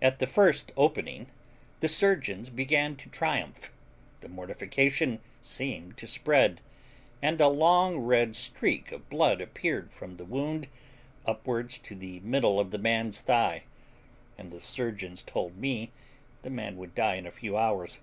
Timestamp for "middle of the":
12.20-12.78